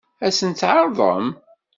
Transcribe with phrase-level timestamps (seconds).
[0.25, 1.27] Ad sen-tt-tɛeṛḍem?